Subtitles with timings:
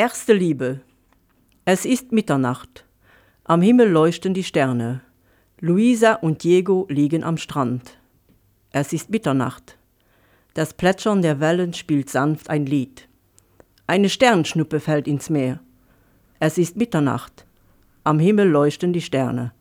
[0.00, 0.78] Erste Liebe.
[1.64, 2.84] Es ist Mitternacht.
[3.42, 5.00] Am Himmel leuchten die Sterne.
[5.58, 7.98] Luisa und Diego liegen am Strand.
[8.70, 9.76] Es ist Mitternacht.
[10.54, 13.08] Das Plätschern der Wellen spielt sanft ein Lied.
[13.88, 15.58] Eine Sternschnuppe fällt ins Meer.
[16.38, 17.44] Es ist Mitternacht.
[18.04, 19.52] Am Himmel leuchten die Sterne.